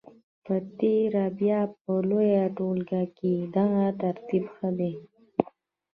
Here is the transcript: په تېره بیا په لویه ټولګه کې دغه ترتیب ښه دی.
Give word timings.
په 0.45 0.55
تېره 0.79 1.25
بیا 1.39 1.61
په 1.81 1.91
لویه 2.09 2.45
ټولګه 2.57 3.03
کې 3.17 3.33
دغه 3.55 3.85
ترتیب 4.01 4.43
ښه 4.55 4.69
دی. 4.79 4.93